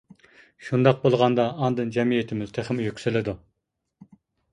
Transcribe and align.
شۇنداق 0.69 0.95
بولغاندا 1.03 1.45
ئاندىن 1.65 1.91
جەمئىيىتىمىز 1.97 2.55
تېخىمۇ 2.57 2.87
يۈكسىلىدۇ. 2.87 3.35